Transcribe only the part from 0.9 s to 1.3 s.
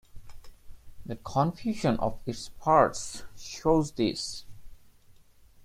The